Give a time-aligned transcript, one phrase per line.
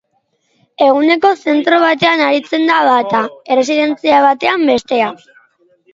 [0.85, 3.23] Eguneko zentro batean aritzen da bata,
[3.57, 5.13] erresidentzia batean bestea.